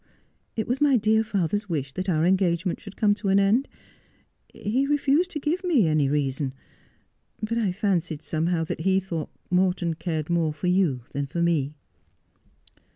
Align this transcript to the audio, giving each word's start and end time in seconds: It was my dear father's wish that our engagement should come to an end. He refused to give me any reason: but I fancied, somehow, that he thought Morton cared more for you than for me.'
It 0.55 0.65
was 0.67 0.81
my 0.81 0.97
dear 0.97 1.23
father's 1.23 1.69
wish 1.69 1.93
that 1.93 2.09
our 2.09 2.25
engagement 2.25 2.79
should 2.79 2.97
come 2.97 3.13
to 3.13 3.27
an 3.27 3.39
end. 3.39 3.67
He 4.51 4.87
refused 4.87 5.29
to 5.29 5.39
give 5.39 5.63
me 5.63 5.87
any 5.87 6.09
reason: 6.09 6.55
but 7.43 7.59
I 7.59 7.71
fancied, 7.71 8.23
somehow, 8.23 8.63
that 8.63 8.79
he 8.81 8.99
thought 8.99 9.29
Morton 9.51 9.93
cared 9.93 10.27
more 10.27 10.53
for 10.55 10.65
you 10.65 11.01
than 11.11 11.27
for 11.27 11.43
me.' 11.43 11.75